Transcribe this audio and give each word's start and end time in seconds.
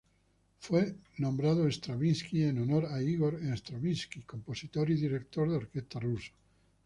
Fue 0.57 0.95
nombrado 1.19 1.67
Stravinsky 1.69 2.41
en 2.45 2.57
honor 2.63 2.87
a 2.87 3.03
Ígor 3.03 3.39
Stravinski 3.55 4.21
compositor 4.21 4.89
y 4.89 4.95
director 4.95 5.47
de 5.47 5.57
orquesta 5.57 5.99
ruso. 5.99 6.31